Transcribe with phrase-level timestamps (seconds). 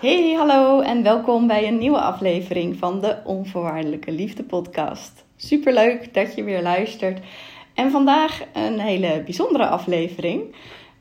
[0.00, 5.24] Hey, hallo en welkom bij een nieuwe aflevering van de Onvoorwaardelijke Liefde podcast.
[5.36, 7.20] Superleuk dat je weer luistert.
[7.74, 10.54] En vandaag een hele bijzondere aflevering.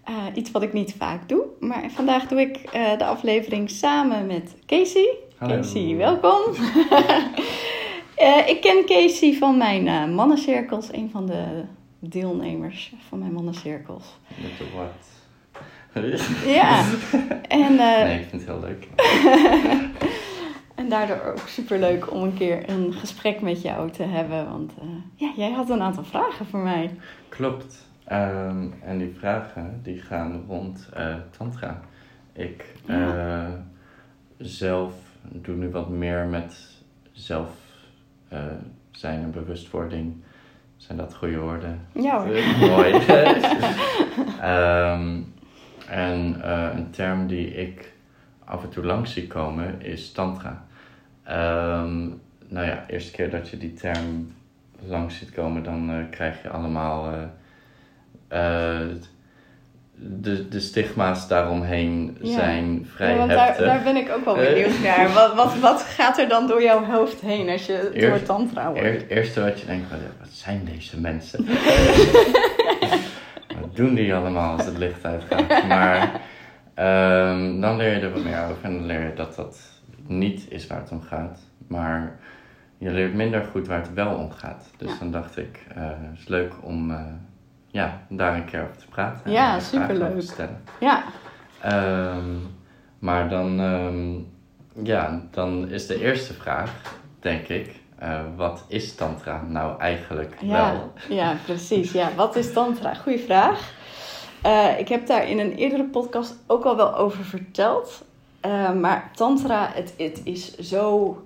[0.09, 4.27] Uh, iets wat ik niet vaak doe, maar vandaag doe ik uh, de aflevering samen
[4.27, 5.17] met Casey.
[5.37, 5.55] Hallo.
[5.55, 6.41] Casey, welkom.
[8.17, 11.63] uh, ik ken Casey van mijn mannencirkels, een van de
[11.99, 14.05] deelnemers van mijn mannencirkels.
[14.41, 15.14] Met de wat?
[16.45, 16.83] Ja.
[17.47, 18.87] En, uh, nee, ik vind het heel leuk.
[20.79, 24.49] en daardoor ook super leuk om een keer een gesprek met jou te hebben.
[24.49, 26.95] Want uh, ja, jij had een aantal vragen voor mij.
[27.29, 27.87] Klopt.
[28.11, 31.81] Um, en die vragen die gaan rond uh, tantra.
[32.33, 33.65] Ik ja.
[34.37, 36.55] zelf doe nu wat meer met
[37.11, 37.49] zelf
[38.91, 40.23] zijn en bewustwording.
[40.77, 41.87] Zijn dat goede woorden?
[41.93, 42.67] Ja hoor.
[42.69, 42.93] Mooi.
[44.43, 45.33] um,
[45.89, 47.93] en uh, een term die ik
[48.45, 50.65] af en toe langs zie komen is tantra.
[51.29, 54.33] Um, nou ja, de eerste keer dat je die term
[54.79, 57.13] langs ziet komen, dan uh, krijg je allemaal
[58.31, 58.79] uh,
[59.95, 62.33] de, de stigma's daaromheen ja.
[62.33, 63.65] zijn vrij ja, want heftig.
[63.65, 65.13] Daar, daar ben ik ook wel benieuwd naar.
[65.13, 68.25] Wat, wat, wat gaat er dan door jouw hoofd heen als je het Eerst, woord
[68.25, 68.79] tantra hoort?
[68.79, 71.45] Het eerste wat je denkt, wat zijn deze mensen?
[73.75, 75.67] doen die allemaal als het licht uitgaat?
[75.67, 76.21] Maar
[76.75, 80.51] um, dan leer je er wat meer over en dan leer je dat dat niet
[80.51, 81.39] is waar het om gaat.
[81.67, 82.19] Maar
[82.77, 84.71] je leert minder goed waar het wel om gaat.
[84.77, 84.97] Dus ja.
[84.99, 86.97] dan dacht ik, uh, het is leuk om uh,
[87.67, 89.31] ja, daar een keer over te praten.
[89.31, 90.21] Ja, superleuk.
[90.21, 90.61] stellen.
[90.79, 91.03] Ja.
[91.65, 92.41] Um,
[92.99, 94.27] maar dan, um,
[94.83, 96.71] ja, dan is de eerste vraag,
[97.19, 100.91] denk ik, uh, wat is tantra nou eigenlijk ja, wel?
[101.17, 101.91] Ja, precies.
[101.91, 102.93] Ja, wat is tantra?
[102.93, 103.73] Goeie vraag.
[104.45, 108.05] Uh, ik heb daar in een eerdere podcast ook al wel over verteld.
[108.45, 111.17] Uh, maar tantra, het, het is zo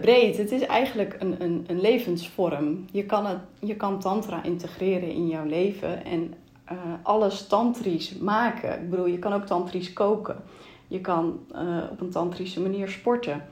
[0.00, 0.36] breed.
[0.36, 2.84] Het is eigenlijk een, een, een levensvorm.
[2.90, 6.34] Je kan, het, je kan tantra integreren in jouw leven en
[7.02, 8.82] alles tantrisch maken.
[8.82, 10.36] Ik bedoel, je kan ook tantrisch koken.
[10.86, 11.40] Je kan
[11.90, 13.42] op een tantrische manier sporten.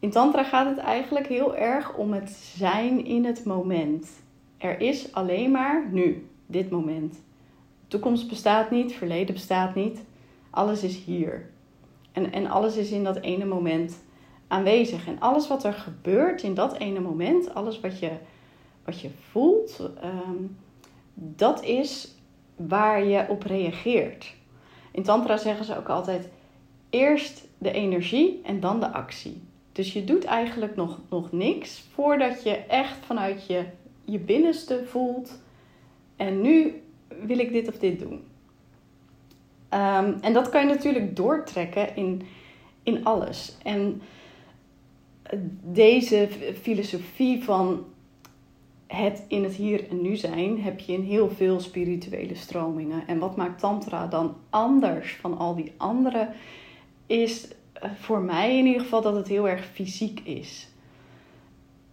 [0.00, 4.08] In tantra gaat het eigenlijk heel erg om het zijn in het moment.
[4.58, 7.22] Er is alleen maar nu, dit moment.
[7.88, 10.04] Toekomst bestaat niet, verleden bestaat niet.
[10.50, 11.50] Alles is hier.
[12.12, 14.02] En, en alles is in dat ene moment
[14.48, 15.06] aanwezig.
[15.06, 18.10] En alles wat er gebeurt in dat ene moment, alles wat je,
[18.84, 20.56] wat je voelt, um,
[21.14, 22.14] dat is
[22.56, 24.34] waar je op reageert.
[24.90, 26.28] In Tantra zeggen ze ook altijd:
[26.90, 29.42] eerst de energie en dan de actie.
[29.78, 33.64] Dus je doet eigenlijk nog, nog niks voordat je echt vanuit je,
[34.04, 35.40] je binnenste voelt.
[36.16, 36.82] En nu
[37.22, 38.12] wil ik dit of dit doen.
[39.70, 42.22] Um, en dat kan je natuurlijk doortrekken in,
[42.82, 43.56] in alles.
[43.62, 44.02] En
[45.62, 46.28] deze
[46.60, 47.84] filosofie van
[48.86, 53.06] het in het hier en nu zijn heb je in heel veel spirituele stromingen.
[53.06, 56.28] En wat maakt Tantra dan anders van al die andere?
[57.06, 57.48] Is
[57.98, 60.68] voor mij in ieder geval dat het heel erg fysiek is.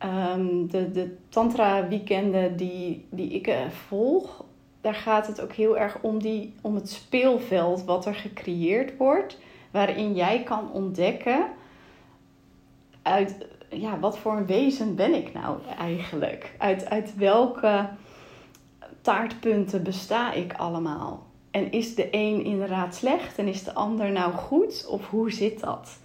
[0.03, 4.43] Um, de, de tantra-weekenden die, die ik uh, volg,
[4.81, 9.39] daar gaat het ook heel erg om, die, om het speelveld wat er gecreëerd wordt,
[9.71, 11.47] waarin jij kan ontdekken
[13.01, 16.55] uit ja, wat voor een wezen ben ik nou eigenlijk?
[16.57, 17.89] Uit, uit welke
[19.01, 21.25] taartpunten besta ik allemaal?
[21.55, 24.87] En is de een inderdaad slecht en is de ander nou goed?
[24.89, 25.99] Of hoe zit dat?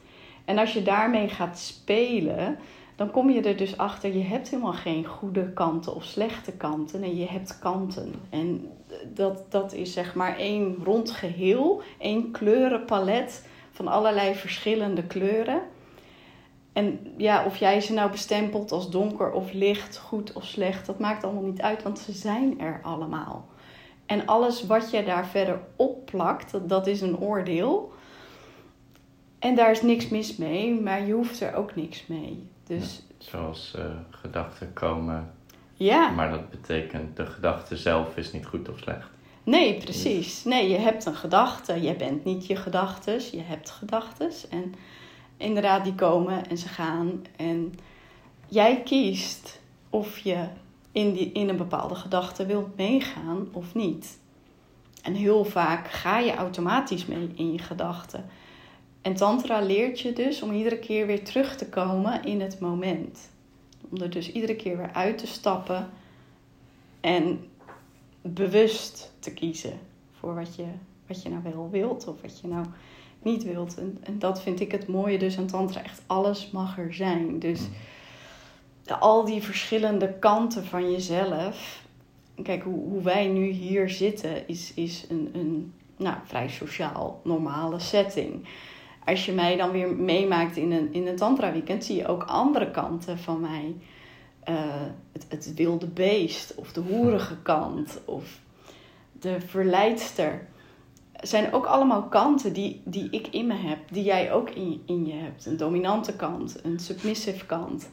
[0.44, 2.58] En als je daarmee gaat spelen,
[2.96, 7.00] dan kom je er dus achter, je hebt helemaal geen goede kanten of slechte kanten.
[7.00, 8.14] Nee, je hebt kanten.
[8.28, 8.68] En
[9.14, 15.62] dat, dat is zeg maar één rond geheel, één kleurenpalet van allerlei verschillende kleuren.
[16.72, 20.98] En ja, of jij ze nou bestempelt als donker of licht, goed of slecht, dat
[20.98, 23.49] maakt allemaal niet uit, want ze zijn er allemaal.
[24.10, 27.92] En alles wat je daar verder opplakt, dat, dat is een oordeel.
[29.38, 32.48] En daar is niks mis mee, maar je hoeft er ook niks mee.
[32.66, 35.32] Dus, ja, zoals uh, gedachten komen.
[35.74, 36.10] Ja.
[36.10, 39.08] Maar dat betekent, de gedachte zelf is niet goed of slecht.
[39.42, 40.44] Nee, precies.
[40.44, 41.82] Nee, je hebt een gedachte.
[41.82, 43.30] Je bent niet je gedachtes.
[43.30, 44.48] Je hebt gedachtes.
[44.48, 44.74] En
[45.36, 47.24] inderdaad, die komen en ze gaan.
[47.36, 47.74] En
[48.46, 49.60] jij kiest
[49.90, 50.46] of je
[50.92, 54.18] in, die, in een bepaalde gedachte wilt meegaan of niet.
[55.02, 58.24] En heel vaak ga je automatisch mee in je gedachten.
[59.02, 63.30] En Tantra leert je dus om iedere keer weer terug te komen in het moment.
[63.90, 65.90] Om er dus iedere keer weer uit te stappen
[67.00, 67.44] en
[68.22, 69.78] bewust te kiezen
[70.18, 70.66] voor wat je,
[71.06, 72.66] wat je nou wel wilt of wat je nou
[73.22, 73.78] niet wilt.
[73.78, 75.82] En, en dat vind ik het mooie dus aan tantra.
[75.82, 77.38] Echt alles mag er zijn.
[77.38, 77.60] Dus.
[78.98, 81.82] Al die verschillende kanten van jezelf.
[82.42, 87.78] Kijk, hoe, hoe wij nu hier zitten is, is een, een nou, vrij sociaal normale
[87.78, 88.48] setting.
[89.04, 92.22] Als je mij dan weer meemaakt in een, in een tantra weekend, zie je ook
[92.22, 93.74] andere kanten van mij.
[94.40, 94.54] Eh,
[95.12, 98.40] het, het wilde beest of de hoerige kant of
[99.12, 100.48] de verleidster.
[101.20, 105.06] Zijn ook allemaal kanten die, die ik in me heb, die jij ook in, in
[105.06, 105.46] je hebt.
[105.46, 107.90] Een dominante kant, een submissive kant.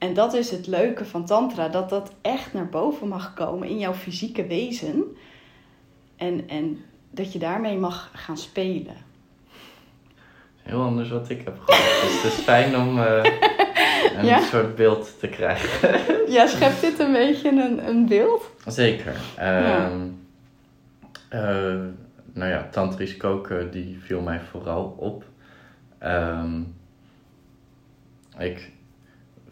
[0.00, 3.78] En dat is het leuke van Tantra, dat dat echt naar boven mag komen in
[3.78, 5.04] jouw fysieke wezen.
[6.16, 8.96] En, en dat je daarmee mag gaan spelen.
[10.62, 12.00] Heel anders wat ik heb gehoord.
[12.02, 13.24] Dus het is fijn om eh,
[14.18, 14.40] een Ja?
[14.40, 15.98] soort beeld te krijgen.
[16.30, 18.50] Ja, schept dit een beetje een, een beeld?
[18.66, 19.14] Zeker.
[19.36, 19.90] Ja.
[19.90, 20.06] Ehm,
[21.28, 21.40] eh,
[22.32, 25.24] nou ja, tantrisch koken, die viel mij vooral op.
[25.98, 26.60] Ehm,
[28.38, 28.70] ik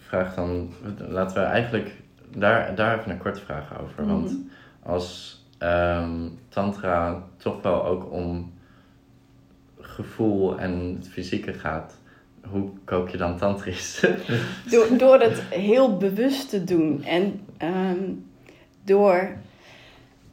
[0.08, 0.70] vraag dan,
[1.08, 1.94] laten we eigenlijk
[2.36, 4.06] daar, daar even een korte vraag over.
[4.06, 4.40] Want Mhm.
[4.82, 8.52] als ehm, tantra toch wel ook om
[9.80, 11.98] gevoel en het fysieke gaat,
[12.50, 14.06] hoe kook je dan tantrisch?
[14.70, 17.04] Door, door het heel bewust te doen.
[17.04, 18.02] En ehm,
[18.84, 19.30] door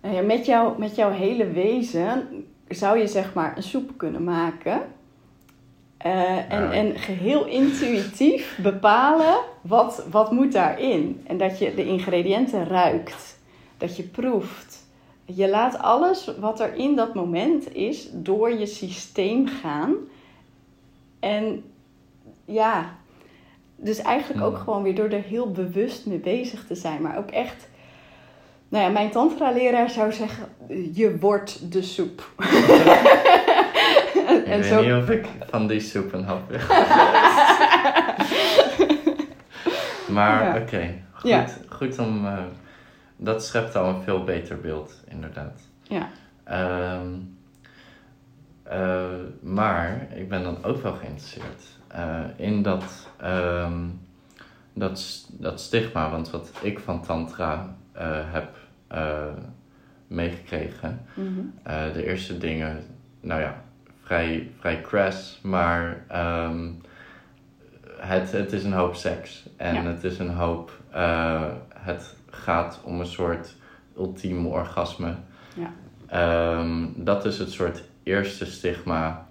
[0.01, 2.23] nou ja, met, jou, met jouw hele wezen
[2.67, 4.81] zou je zeg maar een soep kunnen maken.
[6.05, 11.21] Eh, en, en geheel intuïtief bepalen wat, wat moet daarin.
[11.27, 13.37] En dat je de ingrediënten ruikt.
[13.77, 14.87] Dat je proeft.
[15.25, 19.93] Je laat alles wat er in dat moment is door je systeem gaan.
[21.19, 21.63] En
[22.45, 22.95] ja,
[23.75, 27.01] dus eigenlijk ook gewoon weer door er heel bewust mee bezig te zijn.
[27.01, 27.67] Maar ook echt,
[28.69, 30.47] nou ja, mijn tantra-leraar zou zeggen,
[30.93, 32.29] je wordt de soep.
[34.55, 36.59] Ik weet niet of ik van die soep een hap wil.
[40.15, 40.57] maar Ja.
[40.61, 41.45] oké, goed, Ja.
[41.69, 42.25] goed om...
[42.25, 42.43] eh,
[43.17, 45.61] dat schept al een veel beter beeld, inderdaad.
[45.81, 46.09] Ja.
[46.43, 47.07] Ehm,
[48.63, 49.03] eh,
[49.41, 53.79] maar ik ben dan ook wel geïnteresseerd eh, in dat, ehm,
[54.73, 56.09] dat, dat stigma.
[56.09, 57.75] Want wat ik van Tantra
[58.31, 58.49] heb
[60.07, 61.93] meegekregen, Mhm.
[61.93, 62.83] de eerste dingen,
[63.21, 63.61] nou ja,
[64.09, 66.69] vrij, vrij crass, maar ehm,
[67.97, 69.49] het, het is een hoop seks.
[69.57, 69.83] En Ja.
[69.83, 71.43] het is een hoop, eh,
[71.73, 73.55] het gaat om een soort
[73.97, 75.13] ultieme orgasme.
[75.55, 75.71] Ja.
[76.07, 79.27] Ehm, dat is het soort eerste stigma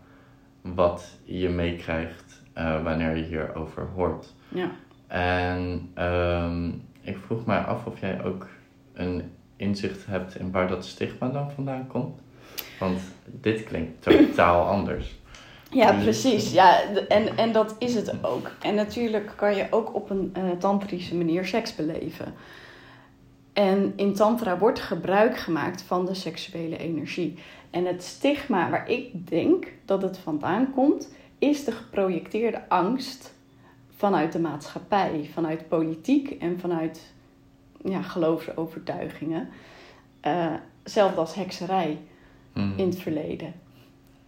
[0.63, 4.35] wat je meekrijgt eh, wanneer je hierover hoort.
[4.49, 4.71] Ja.
[5.07, 6.69] En ehm,
[7.01, 8.47] ik vroeg mij af of jij ook
[8.93, 12.21] een inzicht hebt in waar dat stigma dan vandaan komt.
[12.85, 15.15] Want dit klinkt totaal anders.
[15.71, 16.53] Ja, Dus- precies.
[16.53, 18.51] Ja, en, en dat is het ook.
[18.63, 22.35] En natuurlijk kan je ook op een eh, tantrische manier seks beleven.
[23.53, 27.39] En in tantra wordt gebruik gemaakt van de seksuele energie.
[27.71, 33.35] En het stigma waar ik denk dat het vandaan komt, is de geprojecteerde angst
[33.97, 37.13] vanuit de maatschappij, vanuit politiek en vanuit
[37.85, 39.49] ja, geloofsovertuigingen.
[40.21, 40.55] Eh
[40.85, 41.99] zelfs als hekserij
[42.55, 42.73] Hmm.
[42.77, 43.53] in het verleden.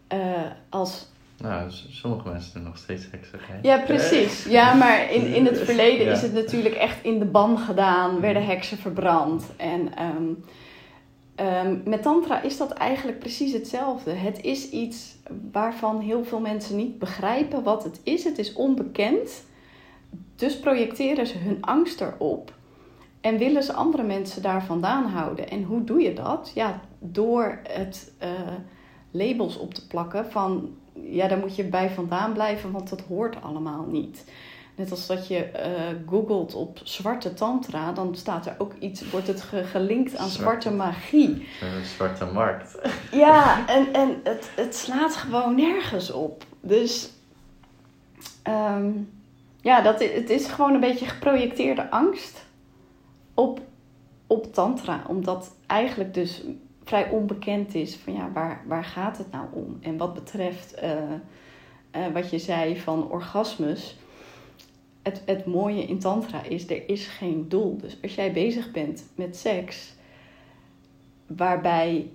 [0.06, 0.20] Eh,
[0.68, 1.06] als
[1.42, 3.58] Nou, sommige mensen doen nog steeds hekserij.
[3.62, 4.44] Ja, precies.
[4.44, 6.12] Ja, maar in, in het verleden Ja.
[6.12, 9.44] is het natuurlijk echt in de ban gedaan, werden heksen verbrand.
[9.56, 10.24] En ehm,
[11.34, 14.10] ehm, met Tantra is dat eigenlijk precies hetzelfde.
[14.10, 15.16] Het is iets
[15.52, 18.24] waarvan heel veel mensen niet begrijpen wat het is.
[18.24, 19.44] Het is onbekend.
[20.36, 22.54] Dus projecteren ze hun angst erop.
[23.20, 25.48] En willen ze andere mensen daar vandaan houden.
[25.48, 26.52] En hoe doe je dat?
[26.54, 28.30] Ja, door het eh,
[29.10, 33.42] labels op te plakken van ja, daar moet je bij vandaan blijven, want dat hoort
[33.42, 34.24] allemaal niet.
[34.74, 35.70] Net als dat je eh,
[36.06, 40.60] googelt op zwarte tantra, dan staat er ook iets, wordt het ge- gelinkt aan Zwarte.
[40.62, 41.28] zwarte magie.
[41.60, 42.78] Een zwarte markt.
[43.12, 46.44] Ja, en, en het, het slaat gewoon nergens op.
[46.60, 47.10] Dus
[48.42, 48.90] ehm,
[49.60, 52.44] ja, dat, het is gewoon een beetje geprojecteerde angst
[53.34, 53.60] op,
[54.26, 55.02] op tantra.
[55.08, 56.42] Omdat eigenlijk dus
[56.86, 59.78] vrij onbekend is van ja, waar, waar gaat het nou om?
[59.80, 60.92] En wat betreft eh,
[61.90, 63.96] eh, wat je zei van orgasmes.
[65.02, 67.76] Het, het mooie in tantra is, er is geen doel.
[67.76, 69.94] Dus als jij bezig bent met seks,
[71.26, 72.10] waarbij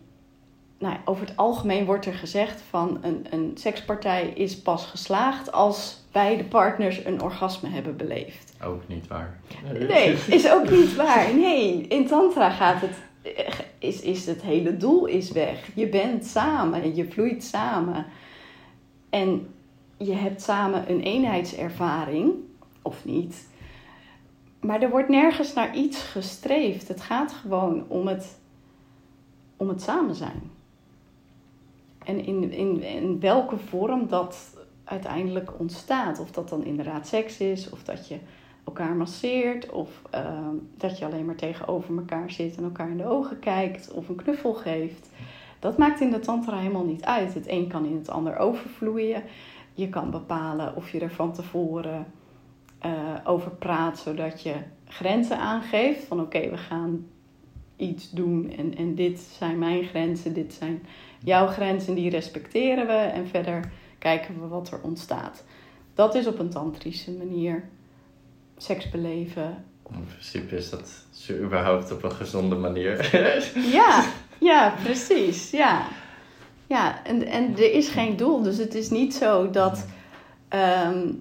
[0.82, 6.04] nou, over het algemeen wordt er gezegd van een, een sekspartij is pas geslaagd als
[6.12, 8.54] beide partners een orgasme hebben beleefd.
[8.64, 9.40] Ook niet waar.
[9.88, 11.36] Nee, is ook niet waar.
[11.36, 12.96] Nee, in tantra gaat het,
[13.78, 15.70] is, is het hele doel is weg.
[15.76, 18.06] Je bent samen, je vloeit samen.
[19.10, 19.54] En
[19.98, 22.34] je hebt samen een eenheidservaring,
[22.82, 23.50] of niet.
[24.60, 26.88] Maar er wordt nergens naar iets gestreefd.
[26.88, 28.40] Het gaat gewoon om het,
[29.58, 30.52] om het samen zijn.
[32.06, 36.20] En in, in, in welke vorm dat uiteindelijk ontstaat.
[36.20, 38.18] Of dat dan inderdaad seks is, of dat je
[38.64, 43.06] elkaar masseert, of ehm, dat je alleen maar tegenover elkaar zit en elkaar in de
[43.06, 45.10] ogen kijkt, of een knuffel geeft.
[45.60, 47.34] Dat maakt in de tantra helemaal niet uit.
[47.34, 49.24] Het een kan in het ander overvloeien.
[49.74, 52.06] Je kan bepalen of je er van tevoren
[52.86, 52.92] uh,
[53.24, 56.04] over praat, zodat je grenzen aangeeft.
[56.04, 57.08] Van oké, we gaan
[57.76, 60.86] iets doen en, en dit zijn mijn grenzen, dit zijn
[61.24, 62.94] jouw grenzen, die respecteren we.
[62.94, 65.44] En verder kijken we wat er ontstaat.
[65.94, 67.70] Dat is op een tantrische manier
[68.62, 69.66] seks beleven.
[69.92, 70.90] In principe is dat
[71.30, 73.10] überhaupt op een gezonde manier.
[73.80, 74.04] ja,
[74.38, 75.52] ja, precies.
[75.52, 75.82] Ja,
[76.68, 78.42] ja en, en er is geen doel.
[78.42, 79.86] Dus het is niet zo dat
[80.48, 81.12] ehm,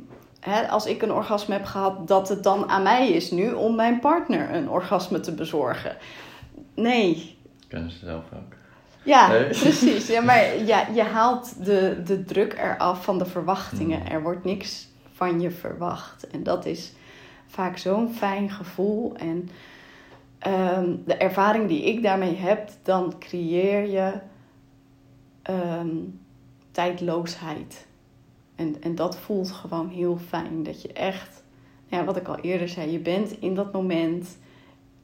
[0.40, 3.74] hè, als ik een orgasme heb gehad, dat het dan aan mij is nu om
[3.74, 5.96] mijn partner een orgasme te bezorgen.
[6.74, 7.38] Nee.
[7.68, 8.54] Kunnen ze zelf ook.
[9.02, 9.28] Ja,
[9.60, 10.06] precies.
[10.06, 14.00] Ja, maar ja, je haalt de, de druk eraf van de verwachtingen.
[14.00, 14.10] Hmm.
[14.10, 16.26] Er wordt niks van je verwacht.
[16.26, 16.92] En dat is
[17.50, 19.16] vaak zo'n fijn gevoel.
[19.16, 19.48] En
[20.38, 24.12] ehm, de ervaring die ik daarmee heb, dan creëer je
[25.42, 25.96] ehm,
[26.70, 27.86] tijdloosheid.
[28.54, 30.62] En, en dat voelt gewoon heel fijn.
[30.62, 31.42] Dat je echt,
[31.86, 34.38] ja, wat ik al eerder zei, je bent in dat moment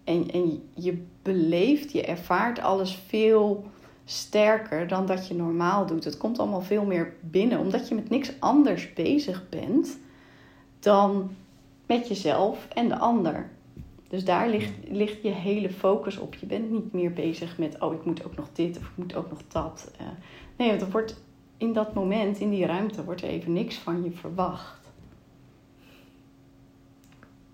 [0.05, 3.65] en, en je beleeft, je ervaart alles veel
[4.05, 6.05] sterker dan dat je normaal doet.
[6.05, 9.99] Het komt allemaal veel meer binnen, omdat je met niks anders bezig bent
[10.79, 11.31] dan
[11.87, 13.51] met jezelf en de ander.
[14.09, 16.35] Dus daar ligt, ligt je hele focus op.
[16.35, 19.15] Je bent niet meer bezig met, oh, ik moet ook nog dit of ik moet
[19.15, 19.93] ook nog dat.
[20.01, 20.07] Uh,
[20.57, 21.23] nee, want er wordt
[21.57, 24.91] in dat moment, in die ruimte, wordt er even niks van je verwacht.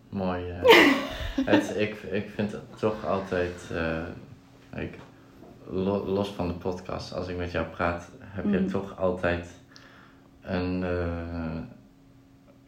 [0.09, 0.49] Mooi.
[0.49, 0.63] Uh,
[1.53, 4.99] het, ik, ik vind het toch altijd, uh, ik,
[6.05, 8.69] los van de podcast, als ik met jou praat, heb je mm.
[8.69, 9.61] toch altijd
[10.43, 10.85] een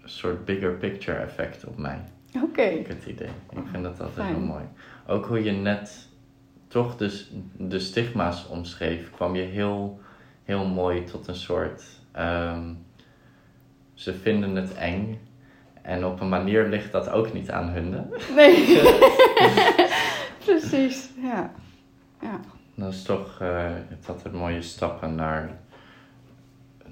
[0.04, 1.98] soort bigger picture effect op mij.
[2.34, 2.44] Oké.
[2.44, 2.74] Okay.
[2.74, 3.30] Ik het idee.
[3.50, 4.64] Ik vind dat altijd heel mooi.
[5.06, 6.08] Ook hoe je net
[6.68, 10.00] toch dus de stigma's omschreef, kwam je heel,
[10.44, 11.84] heel mooi tot een soort.
[12.18, 12.86] Um,
[13.94, 15.18] ze vinden het eng.
[15.82, 18.12] En op een manier ligt dat ook niet aan hun.
[18.34, 18.80] Nee.
[20.44, 21.52] Precies, ja.
[22.20, 22.40] ja.
[22.74, 23.70] Dat is toch uh,
[24.06, 25.58] dat er mooie stappen naar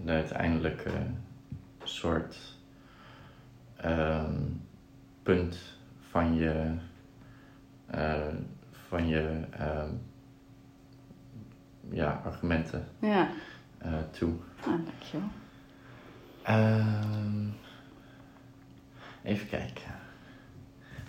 [0.04, 0.90] de uiteindelijke
[1.84, 2.36] soort
[5.22, 5.58] punt
[6.10, 6.74] van je,
[7.94, 8.26] uh,
[8.88, 9.82] van je uh,
[11.90, 13.28] ja, argumenten ja.
[13.86, 14.32] Uh, toe.
[14.60, 15.28] Ah, dankjewel.
[16.48, 17.54] Um,
[19.22, 20.00] even kijken.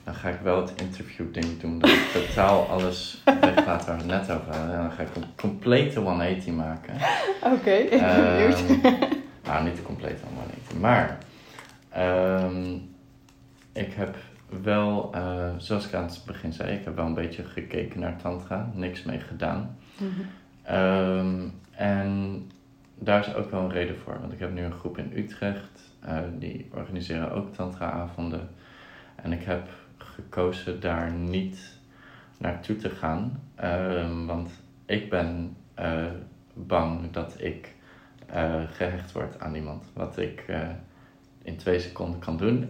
[0.04, 1.80] Dan ga ik wel het interview ding doen.
[1.80, 4.76] Dat ik totaal alles weglaat waar we net over hadden.
[4.76, 6.94] En dan ga ik een complete 180 maken.
[7.44, 8.00] Oké, okay, ik
[8.80, 9.00] ben
[9.44, 10.80] Nou, niet de complete 180.
[10.80, 11.18] Maar
[11.98, 12.96] Um,
[13.72, 14.16] ik heb
[14.62, 18.18] wel, uh, zoals ik aan het begin zei, ik heb wel een beetje gekeken naar
[18.18, 19.78] Tantra, niks mee gedaan.
[19.98, 20.76] Mhm.
[20.76, 22.42] um, en
[22.96, 25.92] daar is ook wel een reden voor, want ik heb nu een groep in Utrecht,
[26.06, 28.50] uh, die organiseren ook Tantra-avonden.
[29.16, 31.80] En ik heb gekozen daar niet
[32.38, 34.52] naartoe te gaan, um, want
[34.86, 36.06] ik ben uh,
[36.54, 37.76] bang dat ik
[38.74, 39.86] gehecht word aan iemand.
[39.94, 40.46] Wat ik
[41.44, 42.68] in twee seconden kan doen.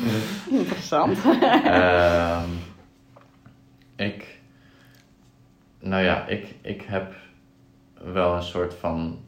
[0.60, 1.24] Interessant.
[1.24, 2.58] um,
[3.96, 4.40] ik,
[5.78, 7.14] nou ja, ik, ik heb
[7.94, 9.18] wel een soort van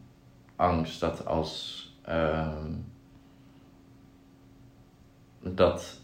[0.57, 2.85] angst dat als um,
[5.41, 6.01] dat,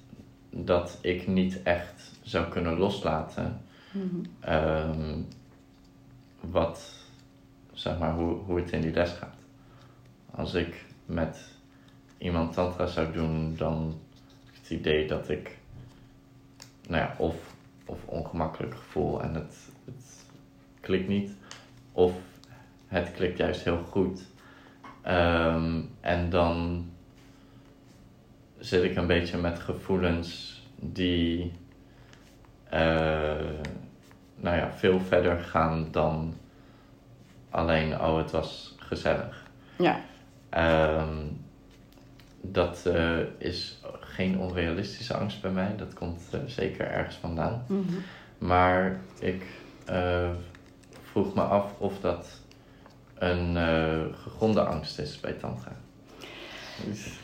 [0.51, 3.61] dat ik niet echt zou kunnen loslaten
[3.93, 5.29] mm um,
[6.41, 6.93] wat
[7.73, 9.37] zeg maar hoe, hoe het in die les gaat.
[10.31, 11.53] Als ik met
[12.23, 14.01] iemand tantra zou doen, dan
[14.61, 15.59] het idee dat ik,
[16.89, 17.35] nou ja, of,
[17.87, 20.27] of ongemakkelijk gevoel en het, het
[20.81, 21.33] klikt niet,
[21.93, 22.13] of
[22.87, 24.23] het klikt juist heel goed.
[25.03, 26.87] Ehm, en dan
[28.59, 31.53] zit ik een beetje met gevoelens die,
[32.73, 33.61] uh,
[34.35, 36.35] nou ja, veel verder gaan dan
[37.51, 39.51] alleen, oh, het was gezellig.
[39.79, 40.01] Ja.
[41.01, 41.42] Um,
[42.43, 45.75] dat uh, is geen onrealistische angst bij mij.
[45.77, 47.65] Dat komt uh, zeker ergens vandaan.
[47.67, 48.03] Mm -hmm.
[48.49, 49.45] Maar ik
[49.91, 50.31] uh,
[51.03, 52.41] vroeg me af of dat
[53.19, 53.57] een
[54.15, 55.73] gegronde angst is bij Tantra.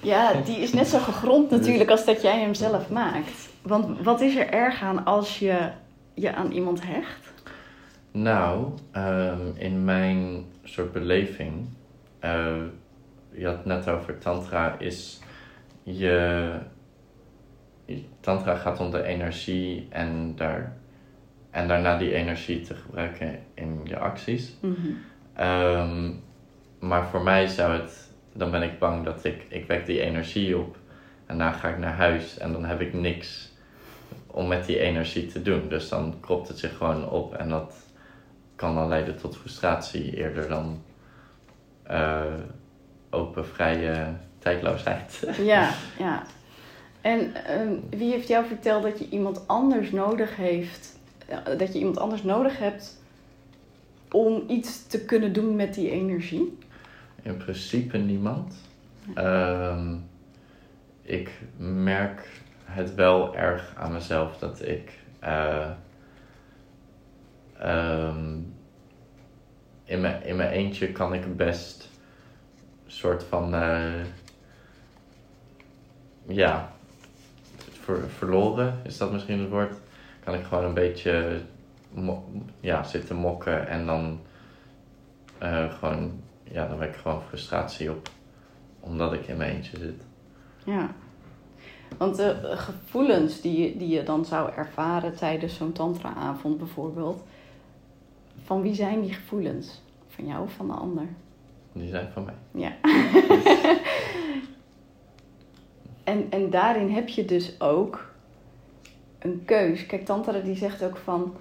[0.01, 3.49] Ja, die is net zo gegrond natuurlijk als dat jij hem zelf maakt.
[3.63, 5.71] Want wat is er erg aan als je
[6.15, 7.33] je aan iemand hecht?
[8.11, 11.69] Nou, ehm, in mijn soort beleving,
[13.39, 15.21] je had het net over tantra, is
[15.83, 16.51] je,
[18.21, 20.77] tantra gaat om de energie en, daar,
[21.51, 24.57] en daarna die energie te gebruiken in je acties.
[24.61, 24.75] Mhm.
[25.35, 26.11] Ehm,
[26.79, 30.59] maar voor mij zou het, dan ben ik bang dat ik, ik wek die energie
[30.59, 30.77] op
[31.27, 33.53] en daarna ga ik naar huis en dan heb ik niks
[34.27, 35.69] om met die energie te doen.
[35.69, 37.75] Dus dan kropt het zich gewoon op en dat
[38.57, 40.83] kan dan leiden tot frustratie eerder dan
[41.91, 42.25] uh,
[43.11, 45.29] open, vrije tijdloosheid.
[45.39, 46.23] Ja, ja.
[47.01, 50.99] En uh, wie heeft jou verteld dat je iemand anders nodig heeft,
[51.59, 53.03] dat je iemand anders nodig hebt
[54.11, 56.59] om iets te kunnen doen met die energie?
[57.23, 58.55] In principe niemand.
[59.15, 59.93] Uh,
[61.03, 62.29] ik merk
[62.65, 65.71] het wel erg aan mezelf dat ik uh,
[67.63, 68.55] um,
[69.85, 71.89] in, mijn, in mijn eentje kan ik best
[72.93, 74.05] soort van uh,
[76.27, 76.73] ja
[77.71, 79.75] ver, verloren is dat misschien het woord
[80.25, 81.41] kan ik gewoon een beetje
[82.61, 84.21] ja, zitten mokken en dan
[85.43, 88.11] uh, gewoon ja dan wek ik gewoon frustratie op
[88.81, 90.03] omdat ik in mijn eentje zit
[90.65, 90.95] ja
[91.97, 97.23] want de gevoelens die, die je dan zou ervaren tijdens zo'n tantra-avond bijvoorbeeld,
[98.45, 99.81] van wie zijn die gevoelens?
[100.09, 101.07] Van jou of van de ander?
[101.79, 102.35] Die zijn van mij.
[102.51, 102.77] Ja.
[106.05, 108.15] en, en daarin heb je dus ook
[109.19, 109.87] een keus.
[109.87, 111.37] Kijk, Tantra die zegt ook van...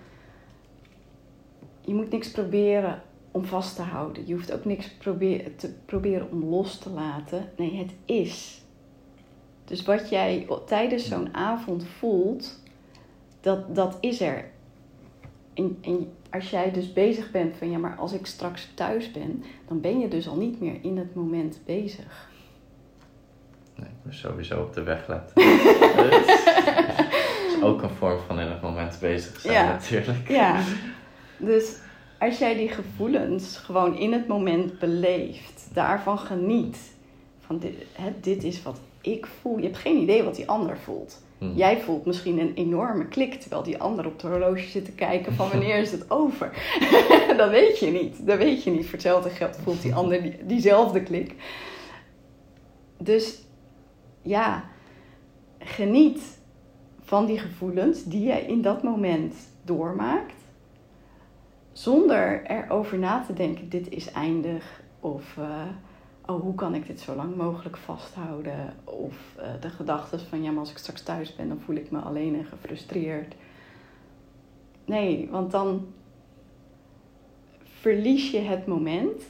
[1.82, 3.02] Je moet niks proberen
[3.32, 4.28] om vast te houden.
[4.28, 7.50] Je hoeft ook niks probeer, te proberen om los te laten.
[7.58, 8.62] Nee, het is.
[9.66, 12.62] Dus wat jij tijdens zo'n avond voelt,
[13.42, 14.50] dat, dat is er.
[15.54, 19.44] En, en als jij dus bezig bent van ja, maar als ik straks thuis ben,
[19.68, 22.30] dan ben je dus al niet meer in het moment bezig.
[23.76, 25.36] Nee, ik moet sowieso op de weg letten.
[25.96, 26.28] dat
[27.56, 29.72] is ook een vorm van in het moment bezig zijn ja.
[29.72, 30.30] natuurlijk.
[30.30, 30.62] Ja,
[31.38, 31.78] dus
[32.20, 36.78] als jij die gevoelens gewoon in het moment beleeft, daarvan geniet,
[37.40, 39.58] van dit, hè, dit is wat ik voel.
[39.58, 41.22] Je hebt geen idee wat die ander voelt.
[41.38, 41.54] Hmm.
[41.56, 45.34] Jij voelt misschien een enorme klik, terwijl die ander op de horloge zit te kijken
[45.34, 46.52] van wanneer is het over.
[47.38, 48.28] dat weet je niet.
[48.28, 48.84] Dat weet je niet.
[48.84, 51.36] Voor hetzelfde geld voelt die ander die, diezelfde klik.
[52.98, 53.42] Dus
[54.22, 54.64] ja,
[55.60, 56.38] geniet
[57.02, 60.34] van die gevoelens die jij in dat moment doormaakt.
[61.72, 64.82] Zonder erover na te denken, dit is eindig.
[65.00, 65.62] Of uh,
[66.28, 68.76] oh, hoe kan ik dit zo lang mogelijk vasthouden?
[68.84, 71.92] Of uh, de gedachten van, ja, maar als ik straks thuis ben, dan voel ik
[71.92, 73.36] me alleen en gefrustreerd.
[74.86, 75.88] Nee, want dan
[77.64, 79.24] verlies je het moment.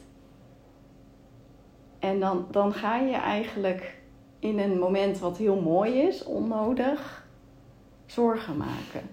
[2.00, 3.98] En dan, dan ga je eigenlijk
[4.40, 7.28] in een moment wat heel mooi is, onnodig,
[8.06, 9.10] zorgen maken.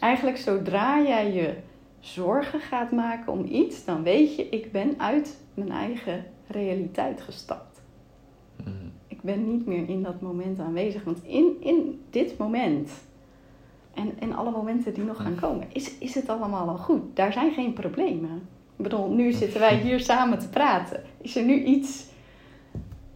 [0.00, 1.54] Eigenlijk zodra jij je
[2.00, 7.82] zorgen gaat maken om iets, dan weet je, ik ben uit mijn eigen realiteit gestapt.
[8.64, 8.92] Mm.
[9.08, 11.04] Ik ben niet meer in dat moment aanwezig.
[11.04, 12.90] Want in, in dit moment
[13.94, 17.16] en, en alle momenten die nog gaan komen, is, is het allemaal al goed.
[17.16, 18.48] Daar zijn geen problemen.
[18.76, 21.02] Ik bedoel, nu zitten wij hier samen te praten.
[21.20, 22.04] Is er nu iets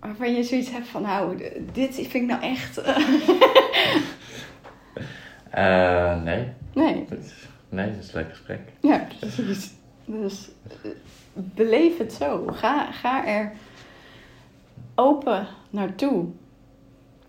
[0.01, 2.79] waarvan je zoiets hebt van, nou, dit vind ik nou echt.
[5.55, 6.49] uh, nee.
[6.75, 7.07] Nee.
[7.69, 8.61] Nee, dat is een leuk gesprek.
[8.81, 9.73] Ja, precies.
[10.05, 10.51] Dus
[11.55, 12.45] beleef het zo.
[12.47, 13.53] Ga, ga er
[14.95, 16.27] open naartoe.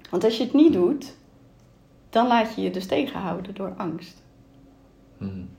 [0.10, 1.16] Want als je het niet doet,
[2.10, 4.24] dan laat je je dus tegenhouden door angst.
[5.18, 5.50] Hmm.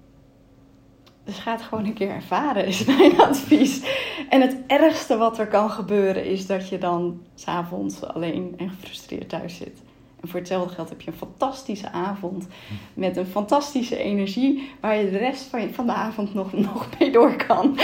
[1.25, 3.83] Dus ga het gewoon een keer ervaren, is mijn advies.
[4.29, 9.29] En het ergste wat er kan gebeuren is dat je dan s'avonds alleen en gefrustreerd
[9.29, 9.83] thuis zit.
[10.21, 12.47] En voor hetzelfde geld heb je een fantastische avond
[12.95, 17.13] met een fantastische energie waar je de rest van, van de avond nog, nog mee
[17.13, 17.79] door kan.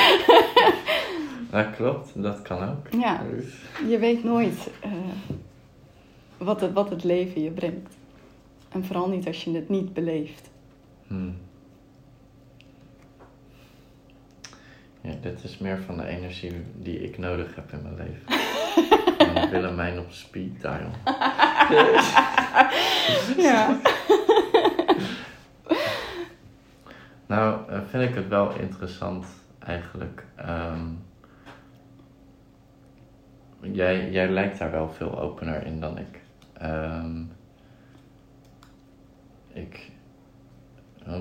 [1.50, 2.86] Dat klopt, dat kan ook.
[3.00, 3.22] Ja,
[3.88, 4.92] je weet nooit uh,
[6.36, 7.94] wat, het, wat het leven je brengt.
[8.68, 10.50] En vooral niet als je het niet beleeft.
[11.06, 11.36] Hmm.
[15.00, 18.22] Ja, dit is meer van de energie die ik nodig heb in mijn leven.
[19.50, 20.90] Willemijn op speed dial.
[23.48, 23.76] ja.
[27.26, 29.26] nou, eh, vind ik het wel interessant
[29.58, 30.24] eigenlijk.
[30.48, 31.05] Um,
[33.60, 36.20] jij, jij lijkt daar wel veel opener in dan ik.
[36.52, 37.22] Ehm,
[39.52, 39.90] ik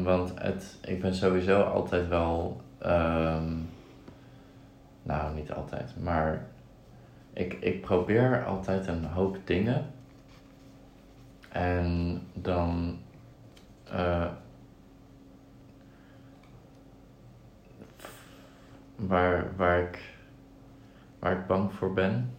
[0.04, 2.62] want het, ik ben sowieso altijd wel.
[2.78, 3.54] ehm,
[5.04, 6.48] nou, niet altijd, maar
[7.34, 9.86] ik, ik probeer altijd een hoop dingen.
[11.50, 13.00] En dan.
[13.92, 14.28] eh,
[18.96, 20.15] waar, waar, ik,
[21.26, 22.36] waar ik bang voor ben.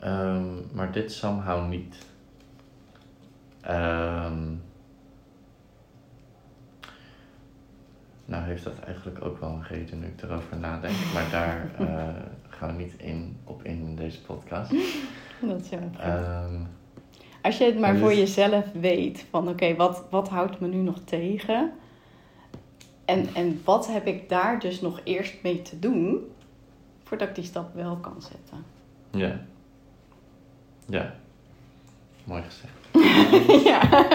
[0.00, 2.06] Ehm, maar dit somehow niet.
[3.60, 4.42] Ehm,
[8.24, 10.94] nou heeft dat eigenlijk ook wel een reden nu ik erover nadenk.
[11.14, 14.70] Maar daar eh, gaan we niet in, op in in deze podcast.
[15.40, 15.70] Dat is.
[15.98, 16.54] Ehm,
[17.42, 20.76] Als je het maar voor dus- jezelf weet van oké, wat, wat houdt me nu
[20.76, 21.72] nog tegen?
[23.04, 26.24] En, en wat heb ik daar dus nog eerst mee te doen
[27.10, 28.64] voordat ik die stap wel kan zetten?
[29.10, 29.40] ja.
[30.86, 31.14] Ja.
[32.24, 32.74] Mooi gezegd.
[33.70, 34.08] ja.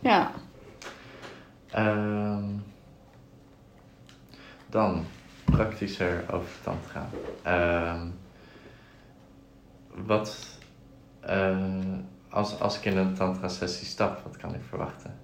[0.00, 0.30] ja.
[1.70, 2.44] Ehm,
[4.66, 5.04] dan
[5.44, 7.08] praktischer over tantra.
[7.42, 8.06] Ehm
[9.94, 10.38] wat,
[11.20, 11.56] eh,
[12.30, 15.18] als, als ik in een tantra sessie stap, wat kan ik verwachten?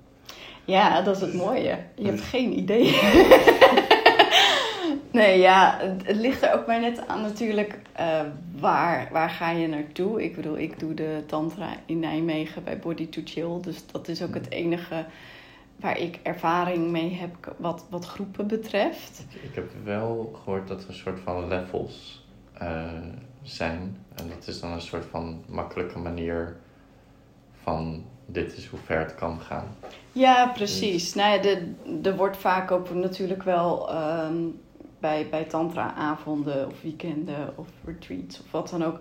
[0.64, 1.78] Ja, dat is het mooie.
[1.94, 2.84] Je hebt geen idee.
[5.18, 8.20] nee, ja, het, ligt er ook maar net aan natuurlijk eh,
[8.58, 10.24] waar, waar ga je naartoe.
[10.24, 13.60] Ik bedoel, ik doe de tantra in Nijmegen bij Body to Chill.
[13.60, 15.06] Dus dat is ook het enige
[15.76, 19.26] waar ik ervaring mee heb wat, wat groepen betreft.
[19.42, 22.82] Ik, heb wel gehoord dat er een soort van levels eh,
[23.42, 23.96] zijn.
[24.14, 26.56] En dat is dan een soort van makkelijke manier
[27.62, 29.76] van dit is hoe ver het kan gaan.
[30.12, 31.14] Ja, precies.
[31.14, 34.36] Nou ja, de, er wordt vaak ook natuurlijk wel ehm,
[35.00, 39.00] bij, bij tantra-avonden of weekenden of retreats of wat dan ook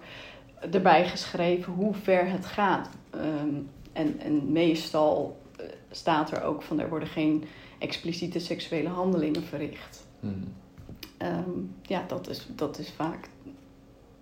[0.72, 2.90] erbij geschreven hoe ver het gaat.
[3.10, 3.56] Ehm,
[3.94, 7.44] en, en meestal eh, staat er ook van er worden geen
[7.78, 10.08] expliciete seksuele handelingen verricht.
[10.20, 10.54] Hmm.
[11.18, 11.50] Ehm,
[11.82, 13.30] ja, dat is, dat is vaak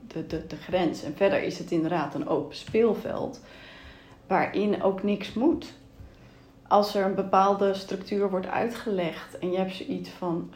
[0.07, 1.03] de, de, de grens.
[1.03, 3.41] En verder is het inderdaad een open speelveld
[4.27, 5.73] waarin ook niks moet.
[6.67, 10.49] Als er een bepaalde structuur wordt uitgelegd en je hebt zoiets van: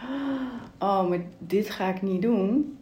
[0.80, 2.78] oh, maar dit ga ik niet doen.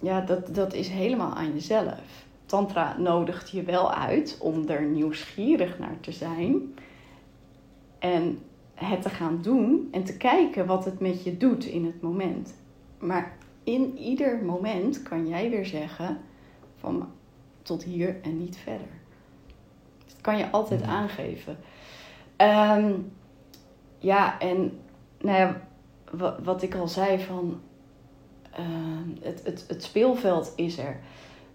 [0.00, 2.24] Ja, dat, dat is helemaal aan jezelf.
[2.46, 6.74] Tantra nodigt je wel uit om er nieuwsgierig naar te zijn
[7.98, 8.38] en
[8.74, 12.54] het te gaan doen en te kijken wat het met je doet in het moment.
[12.98, 16.18] Maar in ieder moment kan jij weer zeggen
[16.76, 17.08] van
[17.62, 18.88] tot hier en niet verder.
[20.06, 21.56] Dat kan je altijd aangeven.
[22.40, 22.92] Ehm,
[23.98, 24.80] ja, en
[25.18, 25.60] nou ja,
[26.10, 27.60] wa- wat ik al zei van
[28.50, 31.00] ehm, het, het, het speelveld is er.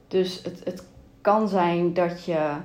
[0.07, 0.87] Dus het, het
[1.21, 2.55] kan zijn dat je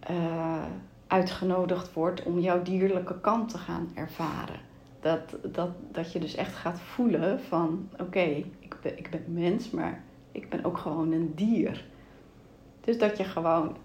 [0.00, 0.64] eh,
[1.06, 4.60] uitgenodigd wordt om jouw dierlijke kant te gaan ervaren.
[5.00, 9.70] Dat, dat, dat je dus echt gaat voelen van oké, ik, ben, ik ben mens,
[9.70, 11.84] maar ik ben ook gewoon een dier.
[12.80, 13.76] Dus dat je gewoon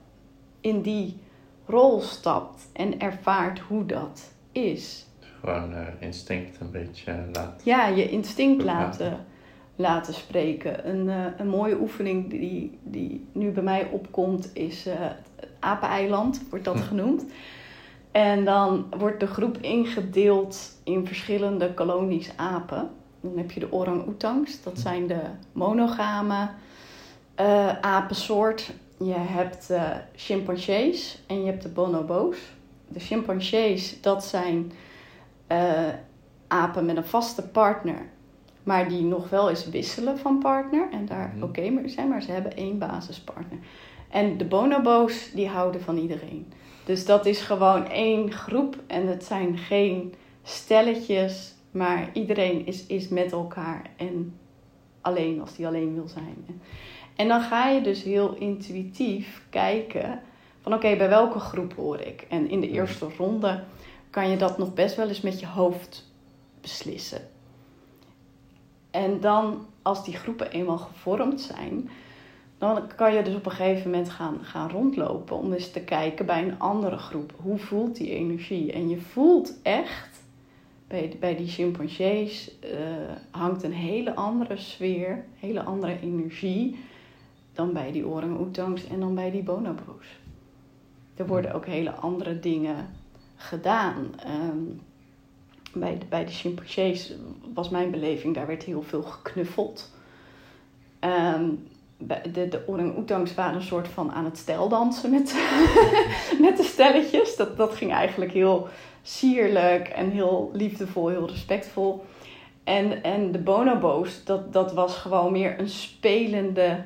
[0.62, 1.23] in die
[1.66, 5.06] rol stapt en ervaart hoe dat is.
[5.40, 7.56] Gewoon eh, instinct een beetje laten.
[7.64, 9.26] Ja, je instinct laten,
[9.76, 10.90] laten spreken.
[10.90, 16.42] Een, eh, een mooie oefening die, die nu bij mij opkomt is eh, het apeneiland,
[16.50, 16.84] wordt dat Hm.
[16.84, 17.26] genoemd.
[18.12, 22.90] En dan wordt de groep ingedeeld in verschillende kolonies apen.
[23.22, 25.20] Dan heb je de orang-oetangs, dat zijn de
[25.52, 26.50] monogame
[27.36, 28.74] eh, apensoort.
[29.04, 32.38] Je hebt eh chimpansees en je hebt de bonobo's.
[32.88, 34.72] De chimpansees, dat zijn
[35.48, 35.88] eh,
[36.48, 38.10] apen met een vaste partner,
[38.64, 41.44] maar die nog wel eens wisselen van partner en daar Mhm.
[41.44, 43.60] oké mee zijn, maar ze hebben één basispartner.
[44.10, 46.54] En de bonobo's, die houden van iedereen.
[46.86, 50.14] Dus dat is gewoon één groep en het zijn geen
[50.44, 54.38] stelletjes, maar iedereen is, is met elkaar en
[55.02, 56.62] alleen als die alleen wil zijn.
[57.16, 60.22] En dan ga je dus heel intuïtief kijken
[60.62, 62.26] van oké, bij welke groep hoor ik?
[62.30, 62.76] En in de Mhm.
[62.76, 63.64] eerste ronde
[64.10, 66.12] kan je dat nog best wel eens met je hoofd
[66.62, 67.22] beslissen.
[68.92, 71.90] En dan, als die groepen eenmaal gevormd zijn,
[72.58, 76.26] dan kan je dus op een gegeven moment gaan, gaan rondlopen om eens te kijken
[76.26, 77.34] bij een andere groep.
[77.42, 78.72] Hoe voelt die energie?
[78.72, 80.22] En je voelt echt,
[80.88, 82.70] bij, bij die chimpansees eh,
[83.32, 86.80] hangt een hele andere sfeer, hele andere energie
[87.54, 90.20] dan bij die orang-oetangs en dan bij die bonobo's.
[91.16, 92.90] Er worden ook hele andere dingen
[93.36, 94.14] gedaan.
[94.24, 94.60] Ehm,
[95.74, 97.14] bij, de, bij de chimpansees
[97.54, 99.92] was mijn beleving, daar werd heel veel geknuffeld.
[101.00, 101.50] Ehm,
[101.98, 105.34] de, de orang-oetangs waren een soort van aan het steldansen met,
[106.46, 107.36] met de stelletjes.
[107.36, 108.68] Dat, dat ging eigenlijk heel
[109.02, 112.06] sierlijk en heel liefdevol, heel respectvol.
[112.64, 116.84] En, en de bonobo's, dat, dat was gewoon meer een spelende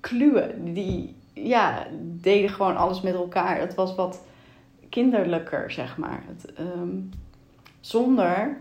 [0.00, 0.54] kluwe.
[0.64, 3.60] Die ja, deden gewoon alles met elkaar.
[3.60, 4.22] Het was wat
[4.88, 6.22] kinderlijker, zeg maar.
[6.26, 6.98] Het, ehm,
[7.80, 8.60] zonder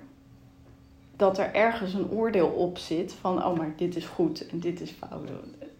[1.15, 4.81] dat er ergens een oordeel op zit van, oh, maar dit is goed en dit
[4.81, 5.29] is fout.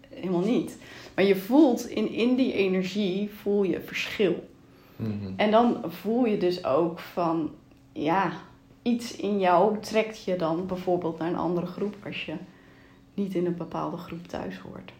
[0.08, 0.78] Helemaal niet.
[1.14, 4.48] Maar je voelt in, in die energie, voel je verschil.
[4.96, 5.32] Mhm.
[5.36, 7.50] En dan voel je dus ook van,
[7.92, 8.32] ja,
[8.82, 12.34] iets in jou trekt je dan bijvoorbeeld naar een andere groep als je
[13.14, 14.92] niet in een bepaalde groep thuis hoort.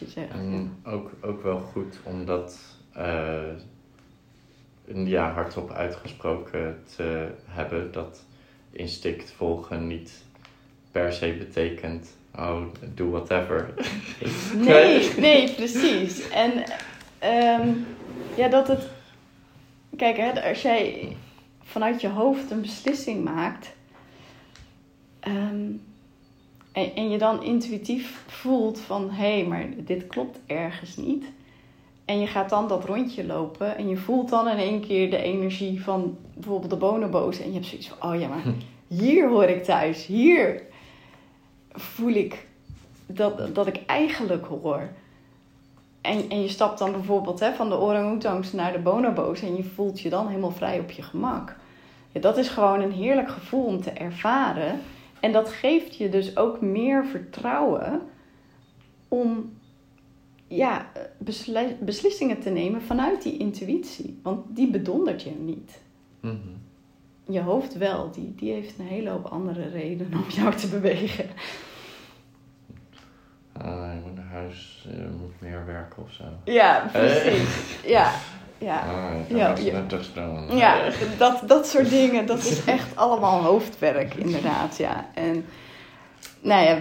[0.00, 2.58] Als je zegt, en ook, ook wel goed om dat
[2.96, 3.42] uh,
[4.84, 7.92] ja, hardop uitgesproken te hebben.
[7.92, 8.24] Dat
[8.70, 10.24] instinct volgen niet
[10.90, 12.62] per se betekent, oh,
[12.94, 13.74] doe whatever.
[14.54, 16.28] nee, nee, precies.
[16.28, 16.52] En
[17.60, 17.86] um,
[18.36, 18.88] ja, dat het.
[19.96, 21.16] Kijk, hè, als jij
[21.62, 23.72] vanuit je hoofd een beslissing maakt.
[25.28, 25.82] Um,
[26.74, 31.24] en, en je dan intuïtief voelt van hé, hey, maar dit klopt ergens niet.
[32.04, 35.22] En je gaat dan dat rondje lopen en je voelt dan in één keer de
[35.22, 37.40] energie van bijvoorbeeld de bonobo's.
[37.40, 38.42] En je hebt zoiets van, oh ja, maar
[38.86, 40.06] hier hoor ik thuis.
[40.06, 40.62] Hier
[41.72, 42.46] voel ik
[43.06, 44.88] dat, dat ik eigenlijk hoor.
[46.00, 49.64] En, en je stapt dan bijvoorbeeld hè, van de orang naar de bonobo's en je
[49.64, 51.56] voelt je dan helemaal vrij op je gemak.
[52.12, 54.80] Ja, dat is gewoon een heerlijk gevoel om te ervaren.
[55.24, 58.02] En dat geeft je dus ook meer vertrouwen
[59.08, 59.52] om
[60.46, 60.90] ja,
[61.80, 64.20] beslissingen te nemen vanuit die intuïtie.
[64.22, 65.80] Want die bedondert je niet.
[66.20, 66.36] Mhm.
[67.26, 71.28] Je hoofd wel, die, die heeft een hele hoop andere redenen om jou te bewegen.
[73.62, 76.24] Uh, ik moet naar huis, uh, moet meer werken of zo.
[76.44, 77.80] Ja, precies.
[77.86, 78.12] Ja,
[78.64, 78.78] ja.
[78.78, 79.84] Ah, ja, ja,
[80.50, 84.76] ja, dat, dat soort dingen, dat is echt allemaal hoofdwerk, inderdaad.
[84.76, 85.10] Ja.
[85.14, 85.44] En
[86.40, 86.78] nou ja,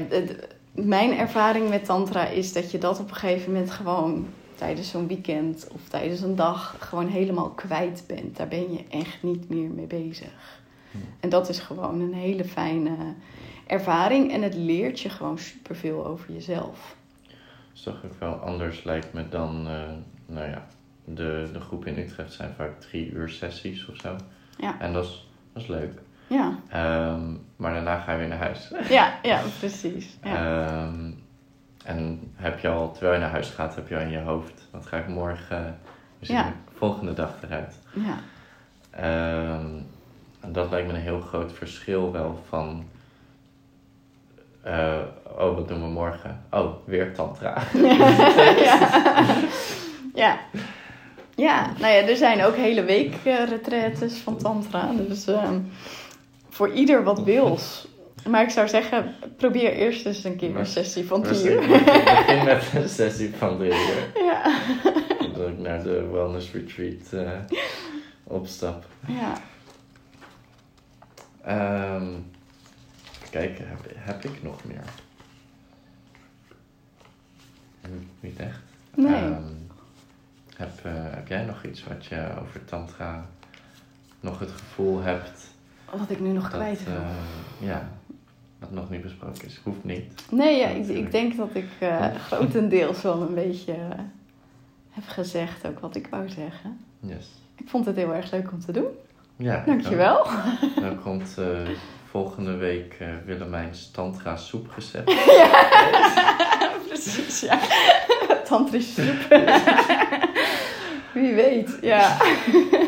[0.72, 5.08] mijn ervaring met Tantra is dat je dat op een gegeven moment gewoon tijdens zo'n
[5.08, 8.38] weekend of tijdens een dag gewoon helemaal kwijt bent.
[8.38, 10.62] Daar ben je echt niet meer mee bezig.
[10.92, 10.98] Hm.
[11.20, 12.96] En dat is gewoon een hele fijne
[13.68, 16.96] ervaring en het leert je gewoon superveel over jezelf.
[17.28, 17.36] Dat
[17.74, 19.82] is toch ook wel anders lijkt me dan, uh,
[20.26, 20.68] nou ja,
[21.06, 24.16] de, de groep in Utrecht zijn vaak drie uur sessies of zo.
[24.58, 24.80] Ja.
[24.80, 26.02] En dat is, dat is leuk.
[26.28, 26.60] Ja.
[27.14, 28.72] Um, maar daarna ga je weer naar huis.
[28.90, 30.18] Ja, ja precies.
[30.24, 30.84] Ja.
[30.86, 31.24] Um,
[31.84, 34.68] en heb je al, terwijl je naar huis gaat, heb je al in je hoofd,
[34.72, 35.80] wat ga ik morgen,
[36.20, 36.44] ja.
[36.44, 37.80] de volgende dag eruit.
[37.94, 38.18] Ja.
[39.56, 39.86] Um,
[40.40, 42.86] en dat lijkt me een heel groot verschil wel van,
[44.66, 44.98] uh,
[45.38, 46.42] oh, wat doen we morgen?
[46.50, 47.62] Oh, weer tantra.
[48.64, 49.36] ja.
[50.24, 50.40] ja.
[51.36, 54.92] Ja, nou ja, er zijn ook hele week retretes van tantra.
[55.08, 55.50] Dus uh,
[56.50, 57.88] voor ieder wat wils.
[58.28, 61.68] Maar ik zou zeggen, probeer eerst eens een keer een sessie van drie uur.
[61.68, 64.12] Begin met een sessie van drie uur.
[64.26, 64.60] Ja.
[65.34, 67.32] Dat ik naar de wellness retreat uh,
[68.24, 68.86] opstap.
[69.08, 69.42] Ja.
[71.96, 72.32] Um,
[73.30, 74.84] kijk, heb, heb ik nog meer?
[78.20, 78.60] Niet echt.
[78.96, 79.24] Nee.
[79.24, 79.63] Um,
[80.64, 83.26] heb, uh, heb jij nog iets wat je over Tantra
[84.20, 85.52] nog het gevoel hebt?
[85.90, 86.88] Wat ik nu nog kwijt heb.
[86.88, 87.90] Uh, ja,
[88.60, 89.60] wat nog niet besproken is.
[89.64, 90.32] Hoeft niet.
[90.32, 93.76] Nee, ja, ik, ik denk dat ik uh, grotendeels wel een beetje
[94.90, 96.80] heb gezegd ook wat ik wou zeggen.
[97.00, 97.28] Yes.
[97.56, 98.88] Ik vond het heel erg leuk om te doen.
[99.36, 99.64] Ja.
[99.66, 100.28] Dankjewel.
[100.76, 101.38] Dan komt
[102.10, 105.12] volgende week Willemijn's Tantra soepgezet.
[105.42, 107.60] ja, precies, ja.
[108.44, 109.28] Tantrisch soep.
[111.14, 112.18] Wie weet, ja.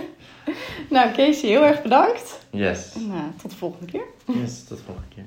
[0.95, 2.39] nou, Casey, heel erg bedankt.
[2.49, 2.93] Yes.
[2.95, 4.05] En uh, tot de volgende keer.
[4.25, 5.23] Yes, tot de volgende keer.